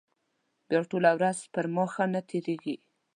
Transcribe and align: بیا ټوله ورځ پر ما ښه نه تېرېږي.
بیا 0.67 0.81
ټوله 0.89 1.11
ورځ 1.17 1.37
پر 1.53 1.65
ما 1.73 1.85
ښه 1.93 2.05
نه 2.13 2.21
تېرېږي. 2.29 2.75